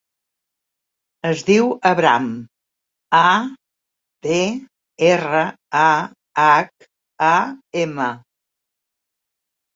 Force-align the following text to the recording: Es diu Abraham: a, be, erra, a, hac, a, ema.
Es 1.31 1.41
diu 1.49 1.67
Abraham: 1.89 2.25
a, 3.17 3.21
be, 4.29 4.39
erra, 5.11 5.43
a, 5.83 5.91
hac, 6.47 6.89
a, 7.29 7.37
ema. 7.85 8.11